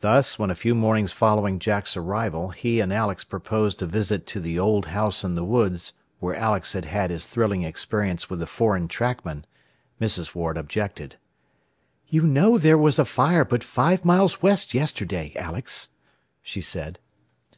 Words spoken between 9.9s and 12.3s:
Mrs. Ward objected. "You